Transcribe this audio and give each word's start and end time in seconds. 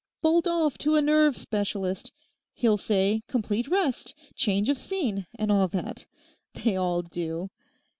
Bolt 0.23 0.47
off 0.47 0.79
to 0.79 0.95
a 0.95 1.01
nerve 1.03 1.37
specialist. 1.37 2.11
He'll 2.55 2.77
say 2.77 3.21
complete 3.27 3.67
rest—change 3.67 4.67
of 4.67 4.79
scene, 4.79 5.27
and 5.37 5.51
all 5.51 5.67
that. 5.67 6.07
They 6.55 6.75
all 6.75 7.03
do. 7.03 7.51